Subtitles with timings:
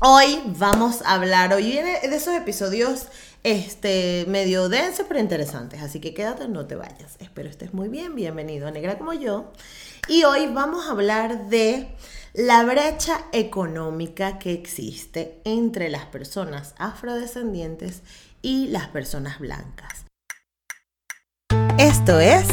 [0.00, 3.06] Hoy vamos a hablar, hoy viene de esos episodios
[3.44, 7.16] este, medio densos pero interesantes, así que quédate, no te vayas.
[7.18, 9.52] Espero estés muy bien, bienvenido a Negra como yo.
[10.06, 11.88] Y hoy vamos a hablar de
[12.34, 18.02] la brecha económica que existe entre las personas afrodescendientes
[18.42, 20.04] y las personas blancas.
[21.78, 22.46] Esto es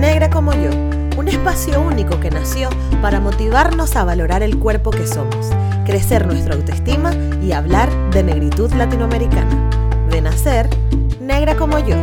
[0.00, 0.70] Negra como yo,
[1.16, 2.70] un espacio único que nació
[3.00, 5.52] para motivarnos a valorar el cuerpo que somos
[5.88, 9.70] crecer nuestra autoestima y hablar de negritud latinoamericana.
[10.10, 10.68] De nacer,
[11.18, 11.96] negra como yo.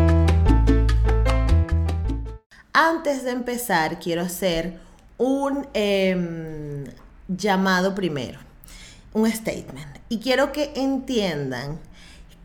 [2.73, 4.79] Antes de empezar, quiero hacer
[5.19, 6.85] un em,
[7.27, 8.39] llamado primero,
[9.13, 9.99] un statement.
[10.09, 11.77] Y quiero que entiendan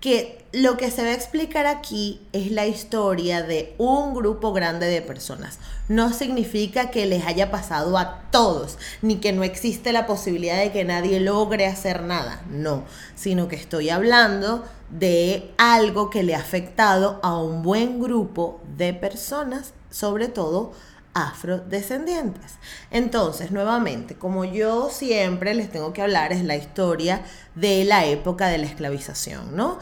[0.00, 4.86] que lo que se va a explicar aquí es la historia de un grupo grande
[4.86, 5.58] de personas.
[5.88, 10.72] No significa que les haya pasado a todos, ni que no existe la posibilidad de
[10.72, 16.41] que nadie logre hacer nada, no, sino que estoy hablando de algo que le ha
[16.41, 20.72] afectado a un buen grupo de personas, sobre todo
[21.14, 22.53] afrodescendientes.
[22.91, 27.22] Entonces, nuevamente, como yo siempre les tengo que hablar, es la historia
[27.55, 29.78] de la época de la esclavización, ¿no?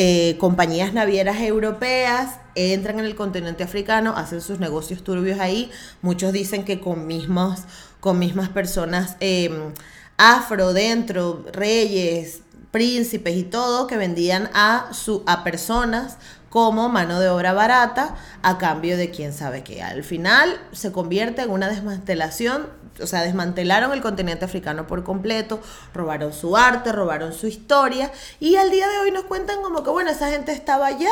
[0.00, 5.72] Eh, compañías navieras europeas entran en el continente africano, hacen sus negocios turbios ahí.
[6.02, 7.64] Muchos dicen que con mismas,
[7.98, 9.72] con mismas personas em,
[10.16, 17.28] afro dentro, reyes, príncipes y todo, que vendían a, su, a personas como mano de
[17.28, 19.82] obra barata a cambio de quién sabe qué.
[19.82, 22.68] Al final se convierte en una desmantelación,
[23.00, 25.60] o sea, desmantelaron el continente africano por completo,
[25.94, 28.10] robaron su arte, robaron su historia
[28.40, 31.10] y al día de hoy nos cuentan como que, bueno, esa gente estaba allá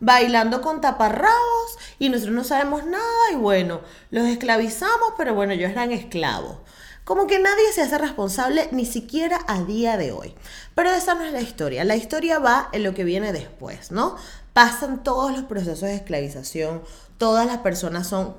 [0.00, 5.70] bailando con taparrabos y nosotros no sabemos nada y bueno, los esclavizamos, pero bueno, ellos
[5.70, 6.58] eran esclavos.
[7.04, 10.34] Como que nadie se hace responsable ni siquiera a día de hoy.
[10.74, 11.84] Pero esa no es la historia.
[11.84, 14.16] La historia va en lo que viene después, ¿no?
[14.54, 16.82] pasan todos los procesos de esclavización,
[17.18, 18.36] todas las personas son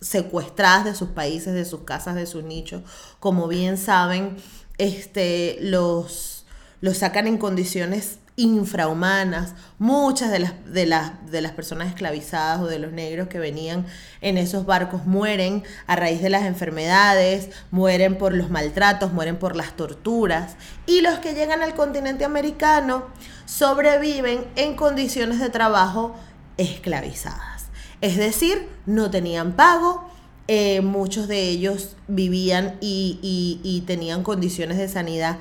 [0.00, 2.82] secuestradas de sus países, de sus casas, de sus nichos.
[3.20, 4.38] Como bien saben,
[4.78, 6.46] este, los,
[6.80, 9.54] los sacan en condiciones infrahumanas.
[9.78, 13.84] Muchas de las, de, las, de las personas esclavizadas o de los negros que venían
[14.20, 19.56] en esos barcos mueren a raíz de las enfermedades, mueren por los maltratos, mueren por
[19.56, 20.54] las torturas.
[20.86, 23.06] Y los que llegan al continente americano
[23.44, 26.14] sobreviven en condiciones de trabajo
[26.58, 27.66] esclavizadas.
[28.00, 30.08] Es decir, no tenían pago,
[30.46, 33.18] eh, muchos de ellos vivían y,
[33.64, 35.38] y tenían condiciones de sanidad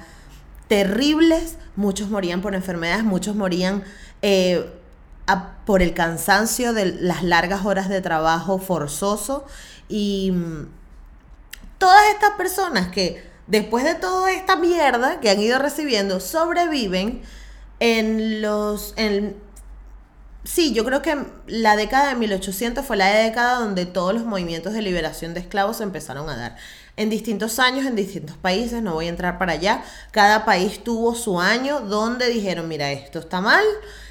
[0.68, 3.84] terribles, muchos morían por enfermedades, muchos morían
[4.22, 4.70] eh,
[5.66, 9.46] por el cansancio de las largas horas de trabajo forzoso.
[9.90, 10.68] Y mm,
[11.78, 17.22] todas estas personas que después de toda esta mierda que han ido recibiendo sobreviven
[17.80, 19.36] en los en,
[20.48, 24.74] sí, yo creo que la década de 1800 fue la década donde todos los movimientos
[24.74, 26.56] de liberación de esclavos se empezaron a dar
[26.98, 29.84] en distintos años, en distintos países, no voy a entrar para allá.
[30.12, 33.64] Cada país tuvo su año donde dijeron, mira, esto está mal.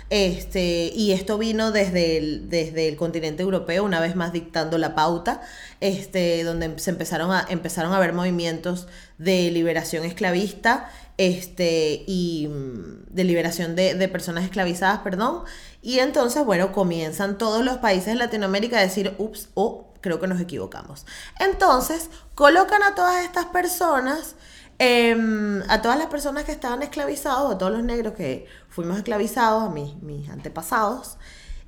[0.08, 4.94] Este, y esto vino desde el, desde el continente europeo, una vez más dictando la
[4.94, 5.40] pauta,
[5.80, 8.86] este, donde se empezaron a, empezaron a haber movimientos
[9.18, 15.42] de liberación esclavista este, y mm, de liberación de, de, personas esclavizadas, perdón.
[15.82, 20.28] Y entonces, bueno, comienzan todos los países de Latinoamérica a decir, ups, oh, creo que
[20.28, 21.04] nos equivocamos.
[21.40, 24.36] Entonces, colocan a todas estas personas,
[24.78, 29.64] em, a todas las personas que estaban esclavizados, a todos los negros que fuimos esclavizados,
[29.64, 31.16] a mis, mis antepasados,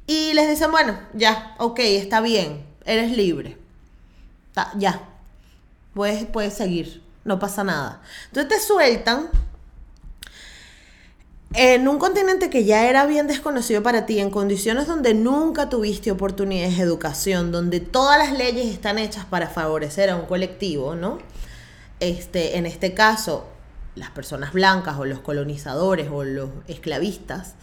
[0.07, 3.59] y les dicen, bueno, ya, ok, está bien, eres libre.
[4.77, 5.03] ya,
[5.95, 8.03] puedes, puedes seguir, no pasa nada.
[8.29, 9.31] Entonces te sueltan
[11.55, 16.11] en un continente que ya era bien desconocido para ti, en condiciones donde nunca tuviste
[16.11, 21.19] oportunidades de educación, donde todas las leyes están hechas para favorecer a un colectivo, ¿no?
[22.01, 23.47] Este, en este caso,
[23.95, 27.55] las personas blancas o los colonizadores o los esclavistas.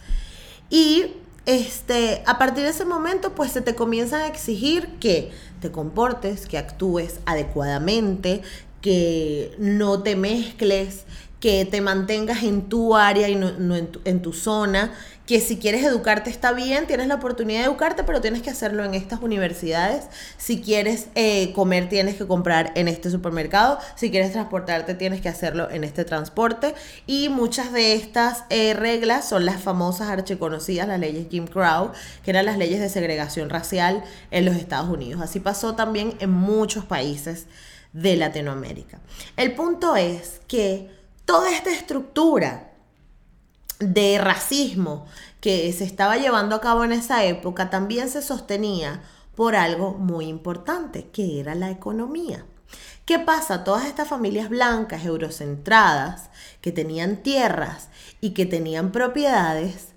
[0.70, 1.14] Y
[1.46, 5.30] este, a partir de ese momento, pues se te comienzan a exigir que
[5.60, 8.42] te comportes, que actúes adecuadamente,
[8.80, 11.04] que no te mezcles,
[11.46, 14.92] que te mantengas en tu área y no, en, tu, zona,
[15.26, 18.82] que si quieres educarte está bien, tienes la oportunidad de educarte, pero tienes que hacerlo
[18.82, 20.08] en estas universidades.
[20.38, 23.78] Si quieres eh, comer, tienes que comprar en este supermercado.
[23.94, 26.74] Si quieres transportarte, tienes que hacerlo en este transporte.
[27.06, 31.92] Y muchas de estas eh, reglas son las famosas archiconocidas, las leyes Jim Crow,
[32.24, 34.02] que eran las leyes de segregación racial
[34.32, 35.22] en los Estados Unidos.
[35.22, 37.46] Así pasó también en muchos países
[37.92, 38.98] de Latinoamérica.
[39.36, 40.95] El punto es que
[41.26, 42.72] toda esta estructura
[43.78, 45.04] de racismo
[45.40, 49.02] que se estaba llevando a cabo en esa época también se sostenía
[49.34, 52.46] por algo muy importante, que era la economía.
[53.04, 53.64] ¿Qué pasa?
[53.64, 56.30] Todas estas familias blancas, eurocentradas,
[56.60, 57.88] que tenían tierras
[58.20, 59.88] y que tenían propiedades,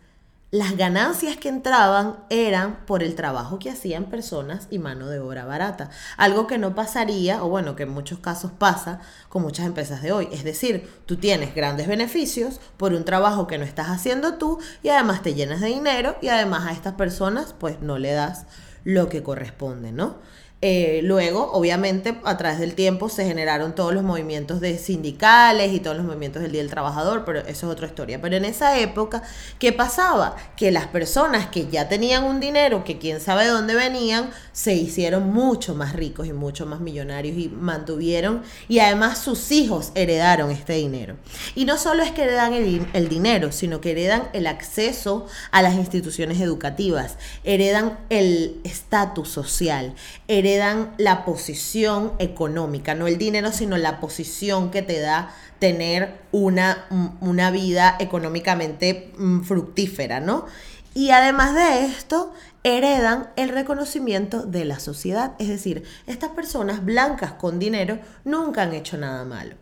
[0.52, 5.46] las ganancias que entraban eran por el trabajo que hacían personas y mano de obra
[5.46, 5.92] barata.
[6.18, 9.00] Algo que no pasaría, o bueno, que en muchos casos pasa
[9.30, 10.28] con muchas empresas de hoy.
[10.32, 14.90] Es decir, tú tienes grandes beneficios por un trabajo que no estás haciendo tú y
[14.90, 18.48] además te llenas de dinero y además a estas personas pues no le das
[18.84, 20.16] lo que corresponde, ¿no?
[20.62, 25.80] Eh, luego, obviamente, a través del tiempo se generaron todos los movimientos de sindicales y
[25.80, 28.20] todos los movimientos del Día del Trabajador, pero eso es otra historia.
[28.22, 29.24] Pero en esa época,
[29.58, 30.36] ¿qué pasaba?
[30.58, 34.74] Que las personas que ya tenían un dinero, que quién sabe de dónde venían, se
[34.74, 40.52] hicieron mucho más ricos y mucho más millonarios y mantuvieron, y además sus hijos heredaron
[40.52, 41.16] este dinero.
[41.56, 45.62] Y no solo es que heredan el, el dinero, sino que heredan el acceso a
[45.62, 47.16] las instituciones educativas,
[47.46, 49.96] heredan el estatus social,
[50.28, 56.20] heredan dan la posición económica, no el dinero, sino la posición que te da tener
[56.32, 56.86] una,
[57.20, 60.46] una vida económicamente mm, fructífera, ¿no?
[60.94, 65.34] Y además de esto, heredan el reconocimiento de la sociedad.
[65.40, 69.56] Es decir, estas personas blancas con dinero nunca han hecho nada malo.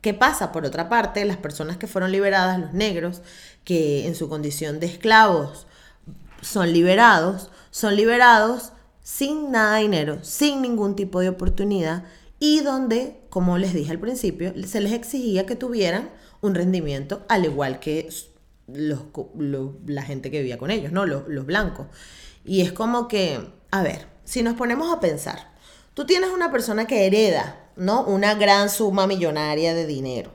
[0.00, 0.52] ¿Qué pasa?
[0.52, 3.22] Por otra parte, las personas que fueron liberadas, los negros,
[3.64, 5.66] que en su condición de esclavos
[6.42, 8.73] son liberados, son liberados
[9.04, 12.04] sin nada de dinero, sin ningún tipo de oportunidad
[12.40, 16.10] y donde, como les dije al principio, se les exigía que tuvieran
[16.40, 18.08] un rendimiento al igual que
[18.66, 19.02] los,
[19.86, 21.06] la gente que vivía con ellos, ¿no?
[21.06, 21.86] Los, los blancos.
[22.44, 23.38] Y es como que,
[23.70, 25.52] a ver, si nos ponemos a pensar,
[25.92, 28.04] tú tienes una persona que hereda, ¿no?
[28.04, 30.33] Una gran suma millonaria de dinero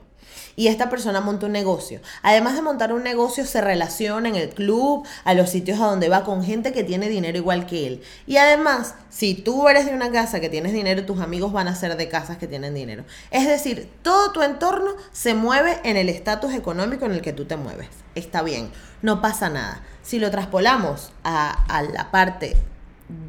[0.60, 2.02] y esta persona monta un negocio.
[2.20, 6.10] Además de montar un negocio, se relaciona en el club, a los sitios a donde
[6.10, 8.02] va con gente que tiene dinero igual que él.
[8.26, 11.74] Y además, si tú eres de una casa que tienes dinero, tus amigos van a
[11.74, 13.04] ser de casas que tienen dinero.
[13.30, 17.46] Es decir, todo tu entorno se mueve en el estatus económico en el que tú
[17.46, 17.88] te mueves.
[18.14, 18.70] Está bien,
[19.00, 19.80] no pasa nada.
[20.02, 22.54] Si lo traspolamos a, a la parte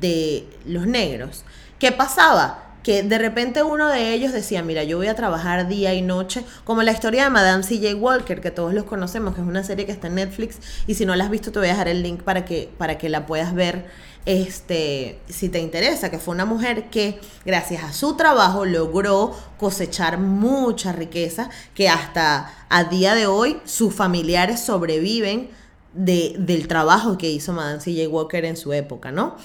[0.02, 1.46] de los negros,
[1.80, 2.71] ¿qué pasaba?
[2.84, 6.44] Que de repente uno de ellos decía, mira, yo voy a trabajar día y noche,
[6.64, 7.96] como la historia de Madame C.J.
[7.96, 10.58] Walker, que todos los conocemos, que es una serie que está en Netflix,
[10.88, 12.98] y si no la has visto te voy a dejar el link para que, para
[12.98, 13.86] que la puedas ver,
[14.26, 20.18] este, si te interesa, que fue una mujer que gracias a su trabajo logró cosechar
[20.18, 25.50] mucha riqueza, que hasta a día de hoy sus familiares sobreviven
[25.94, 28.10] de, del trabajo que hizo Madame C.J.
[28.10, 29.36] Walker en su época, ¿no?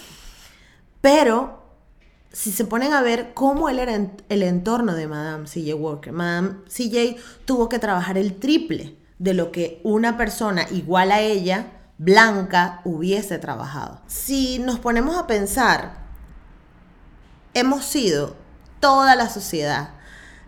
[1.00, 1.65] Pero
[2.36, 6.56] si se ponen a ver cómo él era el entorno de Madame CJ Walker, Madame
[6.68, 7.16] CJ
[7.46, 13.38] tuvo que trabajar el triple de lo que una persona igual a ella, blanca, hubiese
[13.38, 14.02] trabajado.
[14.06, 16.04] Si nos ponemos a pensar,
[17.54, 18.36] hemos sido
[18.80, 19.94] toda la sociedad,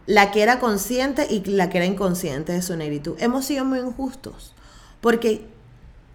[0.05, 3.17] la que era consciente y la que era inconsciente de su negritud.
[3.19, 4.55] Hemos sido muy injustos,
[5.01, 5.49] porque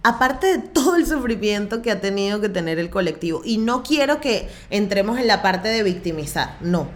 [0.03, 4.21] aparte de todo el sufrimiento que ha tenido que tener el colectivo, y no quiero
[4.21, 6.87] que entremos en la parte de victimizar, no.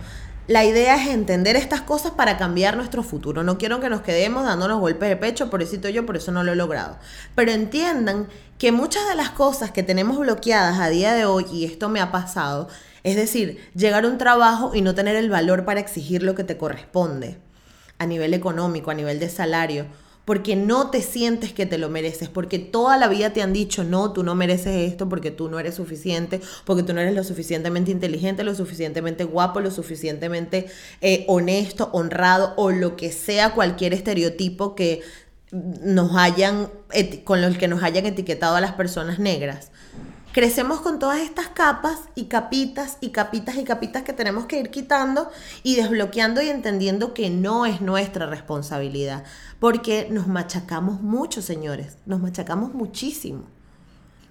[0.48, 3.44] La idea es entender estas cosas para cambiar nuestro futuro.
[3.44, 6.42] No quiero que nos quedemos dándonos golpes de pecho, por eso yo, por eso no
[6.42, 6.97] lo he logrado.
[7.35, 11.66] Pero entiendan que muchas de las cosas que tenemos bloqueadas a día de hoy, y
[11.66, 12.69] esto me ha pasado,
[13.04, 16.45] es decir, llegar a un trabajo y no tener el valor para exigir lo que
[16.45, 17.40] te corresponde,
[17.97, 19.87] a nivel económico, a nivel de salario,
[20.27, 23.85] porque no te sientes que te lo mereces, porque toda la vida te han dicho,
[23.85, 27.23] no, tú no mereces esto porque tú no eres suficiente, porque tú no eres lo
[27.23, 30.67] suficientemente inteligente, lo suficientemente guapo, lo suficientemente
[30.99, 34.99] eh, honesto, honrado o lo que sea cualquier estereotipo que
[35.53, 36.71] nos hayan,
[37.23, 39.71] con los que nos hayan etiquetado a las personas negras
[40.37, 44.69] crecemos con todas estas capas y capitas y capitas y capitas que tenemos que ir
[44.69, 45.31] quitando
[45.63, 49.23] y desbloqueando y entendiendo que no es nuestra responsabilidad,
[49.59, 53.45] porque nos machacamos mucho, señores, nos machacamos muchísimo.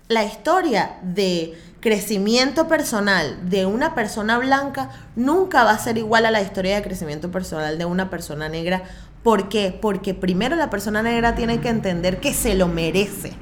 [0.07, 6.31] La historia de crecimiento personal de una persona blanca nunca va a ser igual a
[6.31, 8.85] la historia de crecimiento personal de una persona negra.
[9.25, 9.77] ¿Por qué?
[9.83, 13.37] Porque primero la persona negra tiene que entender que se lo merece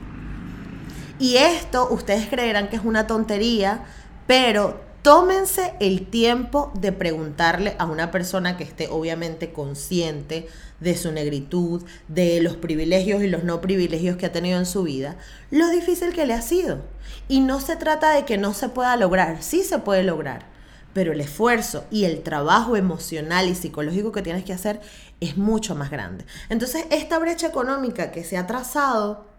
[1.25, 3.87] y esto ustedes creerán que es una tontería,
[4.26, 10.47] pero tómense el tiempo de preguntarle a una persona que esté obviamente consciente
[10.81, 14.83] de su negritud, de los privilegios y los no privilegios que ha tenido en su
[14.83, 15.16] vida,
[15.50, 16.83] lo difícil que le ha sido.
[17.26, 20.45] Y no se trata de que no se pueda lograr, sí se puede lograr,
[20.93, 24.83] pero el esfuerzo y el trabajo emocional y psicológico que tienes que hacer
[25.21, 26.26] es mucho más grande.
[26.50, 29.33] Entonces, esta brecha económica que se ha trazado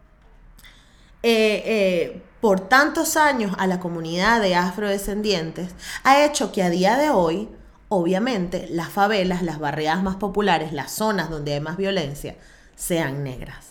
[1.27, 5.72] eh, eh, por tantos años a la comunidad de afrodescendientes
[6.03, 7.50] ha hecho que a día de hoy,
[7.89, 12.36] obviamente, las favelas, las barriadas más populares, las zonas donde hay más violencia,
[12.75, 13.65] sean negras.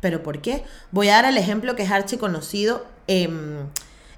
[0.00, 0.64] ¿Pero por qué?
[0.90, 3.70] Voy a dar el ejemplo que es archiconocido en,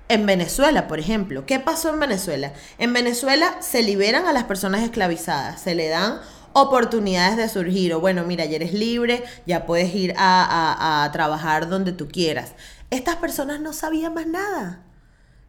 [0.09, 1.45] en Venezuela, por ejemplo.
[1.45, 2.55] ¿Qué pasó en Venezuela?
[2.79, 6.19] En Venezuela se liberan a las personas esclavizadas, se le dan
[6.53, 7.95] oportunidades de surgir.
[7.95, 12.53] O bueno, mira, ya eres libre, ya puedes ir a, a, trabajar donde tú quieras.
[12.91, 14.81] Estas personas no sabían más nada.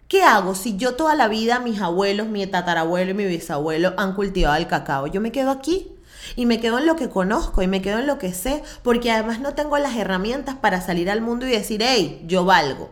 [0.07, 4.13] ¿Qué hago si yo toda la vida, mis abuelos, mi tatarabuelo y mi bisabuelo han
[4.13, 5.07] cultivado el cacao?
[5.07, 5.95] Yo me quedo aquí
[6.35, 9.11] y me quedo en lo que conozco y me quedo en lo que sé, porque
[9.11, 12.89] además no tengo las herramientas para salir al mundo y decir, hey, yo valgo.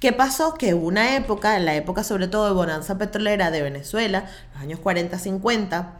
[0.00, 0.54] ¿Qué pasó?
[0.54, 4.62] Que hubo una época, en la época sobre todo de bonanza petrolera de Venezuela, los
[4.62, 5.92] años 40-50,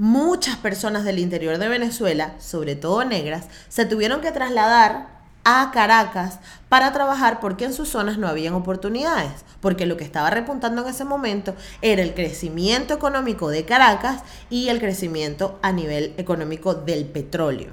[0.00, 5.08] muchas personas del interior de Venezuela, sobre todo negras, se tuvieron que trasladar
[5.44, 6.38] a Caracas
[6.70, 10.88] para trabajar porque en sus zonas no habían oportunidades, porque lo que estaba repuntando en
[10.88, 17.04] ese momento era el crecimiento económico de Caracas y el crecimiento a nivel económico del
[17.04, 17.72] petróleo.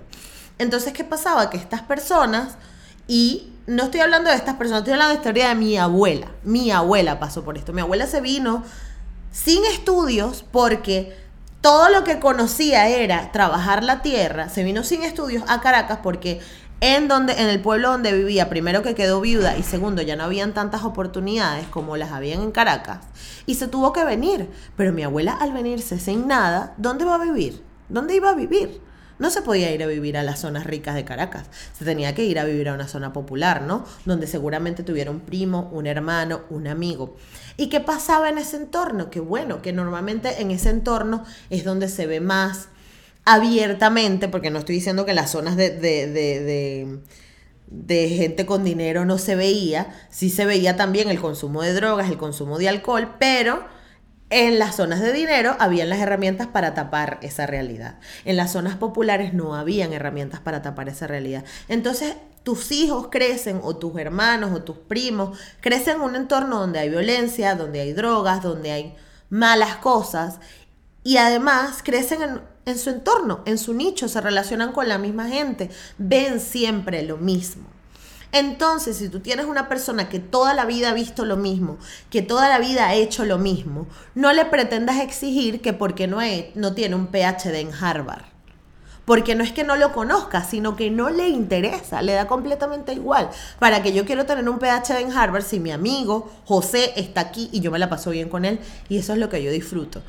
[0.59, 1.49] Entonces, ¿qué pasaba?
[1.49, 2.57] Que estas personas,
[3.07, 6.27] y no estoy hablando de estas personas, estoy hablando de la historia de mi abuela,
[6.43, 8.65] mi abuela pasó por esto, mi abuela se vino
[9.31, 11.26] sin estudios porque
[11.61, 16.39] todo lo que conocía era trabajar la tierra, se vino sin estudios a Caracas porque
[16.79, 20.23] en donde en el pueblo donde vivía, primero que quedó viuda y segundo ya no
[20.23, 22.99] habían tantas oportunidades como las habían en Caracas
[23.45, 27.23] y se tuvo que venir, pero mi abuela al venirse sin nada, ¿dónde va a
[27.23, 27.63] vivir?
[27.89, 28.81] ¿Dónde iba a vivir?
[29.19, 31.45] No se podía ir a vivir a las zonas ricas de Caracas,
[31.77, 33.85] se tenía que ir a vivir a una zona popular, ¿no?
[34.05, 37.15] Donde seguramente tuviera un primo, un hermano, un amigo.
[37.57, 39.09] ¿Y qué pasaba en ese entorno?
[39.09, 42.69] Que bueno, que normalmente en ese entorno es donde se ve más
[43.25, 47.01] abiertamente, porque no estoy diciendo que las zonas de, de,
[47.67, 52.09] de, gente con dinero no se veía, sí se veía también el consumo de drogas,
[52.09, 53.65] el consumo de alcohol, pero
[54.29, 57.99] en las zonas de dinero habían las herramientas para tapar esa realidad.
[58.25, 61.43] En las zonas populares no habían herramientas para tapar esa realidad.
[61.67, 66.79] Entonces, tus hijos crecen, o tus hermanos, o tus primos, crecen en un entorno donde
[66.79, 68.95] hay violencia, donde hay drogas, donde hay
[69.29, 70.39] malas cosas,
[71.03, 75.29] y además crecen en en su entorno, en su nicho, se relacionan con la misma
[75.29, 77.76] gente, ven siempre lo mismo.
[78.31, 81.77] Entonces, si tú tienes una persona que toda la vida ha visto lo mismo,
[82.09, 86.19] que toda la vida ha hecho lo mismo, no le pretendas exigir que porque no,
[86.55, 88.25] no tiene un PhD en Harvard.
[89.05, 92.91] Porque no es que no lo conozca, sino que no le interesa, le da completamente
[92.91, 93.29] igual.
[93.57, 97.49] Para que yo quiero tener un PhD en Harvard si mi amigo José está aquí
[97.53, 100.01] y yo me la paso bien con él y eso es lo que yo disfruto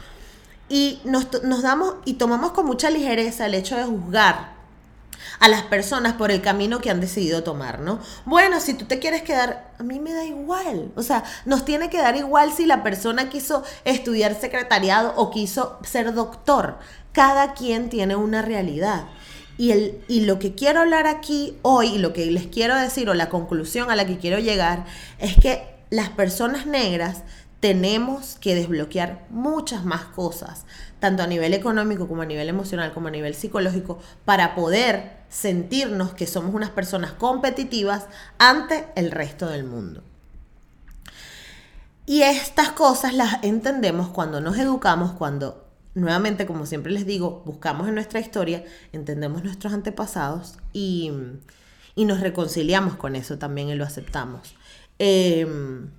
[0.69, 1.29] y nos,
[1.63, 4.58] damos y tomamos con mucha ligereza el hecho de juzgar
[5.41, 8.01] a las personas por el camino que han decidido tomar, ¿no?
[8.25, 10.93] Bueno, si tú te quieres quedar, a mí me da igual.
[10.97, 15.79] O sea, nos tiene que dar igual si la persona quiso estudiar secretariado o quiso
[15.85, 16.79] ser doctor.
[17.13, 19.05] Cada quien tiene una realidad.
[19.57, 23.15] Y, el, y lo que quiero hablar aquí hoy, lo que les quiero decir, o
[23.15, 24.85] la conclusión a la que quiero llegar,
[25.19, 27.25] es que las personas negras
[27.61, 30.65] tenemos que desbloquear muchas más cosas,
[31.01, 36.15] tanto a nivel económico como a nivel emocional, como a nivel psicológico, para poder sentirnos
[36.15, 38.07] que somos unas personas competitivas
[38.39, 40.03] ante el resto del mundo.
[42.07, 47.89] Y estas cosas las entendemos cuando nos educamos, cuando nuevamente, como siempre les digo, buscamos
[47.89, 51.13] en nuestra historia, entendemos nuestros antepasados y,
[51.97, 54.55] nos reconciliamos con eso también y lo aceptamos.
[55.01, 55.91] Em,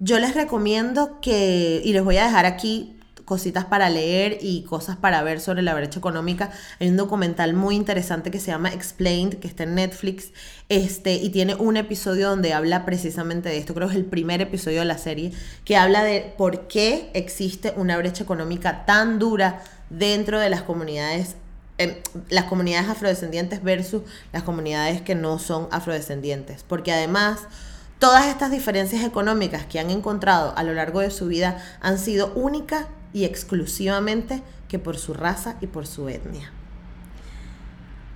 [0.00, 4.96] yo les recomiendo que, y les voy a dejar aquí cositas para leer y cosas
[4.96, 6.50] para ver sobre la brecha económica.
[6.80, 10.32] Hay un documental muy interesante que se llama Explained, que está en Netflix,
[10.68, 13.72] este, y tiene un episodio donde habla precisamente de esto.
[13.72, 15.30] Creo que es el primer episodio de la serie,
[15.64, 21.36] que habla de por qué existe una brecha económica tan dura dentro de las comunidades
[21.78, 21.94] em,
[22.30, 24.02] las comunidades afrodescendientes versus
[24.32, 26.64] las comunidades que no son afrodescendientes.
[26.66, 27.46] Porque además
[28.00, 32.32] Todas estas diferencias económicas que han encontrado a lo largo de su vida han sido
[32.34, 36.50] únicas y exclusivamente que por su raza y por su etnia.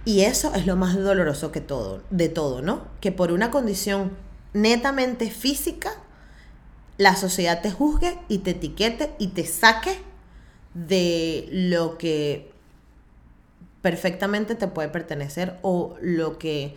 [0.07, 2.87] Y eso es lo más doloroso que todo, de todo, ¿no?
[3.03, 4.13] Que por una condición
[4.55, 5.91] netamente física,
[6.97, 9.99] la sociedad te juzgue y te etiquete y te saque
[10.73, 12.53] de lo que
[13.83, 16.75] perfectamente te puede pertenecer o lo que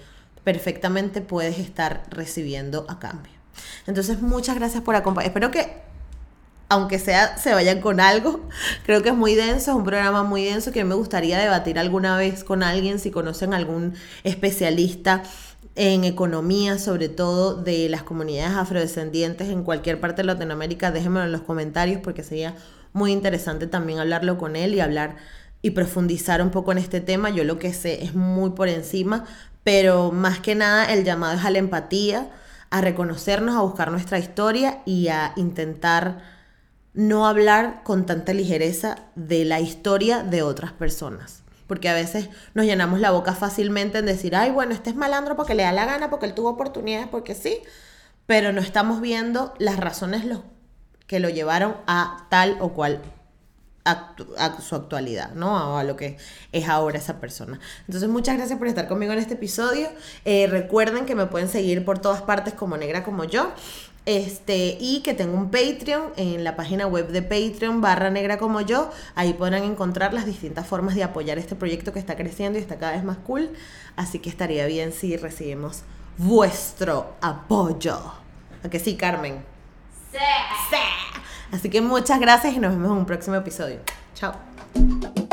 [0.47, 3.33] perfectamente puedes estar recibiendo a cambio.
[3.85, 5.27] Entonces, muchas gracias por acompañar.
[5.27, 5.81] Espero que
[6.69, 8.47] aunque sea se vayan con algo.
[8.85, 12.15] Creo que es muy denso, es un programa muy denso que me gustaría debatir alguna
[12.15, 15.23] vez con alguien si conocen algún especialista
[15.75, 21.33] en economía, sobre todo de las comunidades afrodescendientes en cualquier parte de Latinoamérica, déjenmelo en
[21.33, 22.55] los comentarios porque sería
[22.93, 25.17] muy interesante también hablarlo con él y hablar
[25.61, 27.29] y profundizar un poco en este tema.
[27.31, 29.25] Yo lo que sé es muy por encima,
[29.67, 32.29] pero más que nada el llamado es a la empatía,
[32.69, 36.19] a reconocernos, a buscar nuestra historia y a intentar
[36.93, 41.43] no hablar con tanta ligereza de la historia de otras personas.
[41.67, 45.35] Porque a veces nos llenamos la boca fácilmente en decir, ay, bueno, este es malandro
[45.35, 47.59] porque le da la gana, porque él tuvo oportunidades, porque sí,
[48.25, 50.23] pero no estamos viendo las razones
[51.07, 53.01] que lo llevaron a tal o cual
[53.87, 55.77] a su actualidad, ¿no?
[55.77, 56.17] A lo que
[56.51, 57.59] es ahora esa persona.
[57.87, 59.89] Entonces, muchas gracias por estar conmigo en este episodio.
[60.25, 63.51] Eh, recuerden que me pueden seguir por todas partes como negra como yo.
[64.05, 68.61] Este, y que tengo un Patreon en la página web de Patreon barra negra como
[68.61, 68.89] yo.
[69.15, 72.77] Ahí podrán encontrar las distintas formas de apoyar este proyecto que está creciendo y está
[72.77, 73.49] cada vez más cool.
[73.97, 75.83] Así que estaría bien si recibimos
[76.17, 77.99] vuestro apoyo.
[78.63, 79.43] ¿A que sí, Carmen?
[80.11, 80.17] Sí.
[80.69, 80.77] sí.
[81.51, 83.79] Así que muchas gracias y nos vemos en un próximo episodio.
[84.15, 85.26] Chao.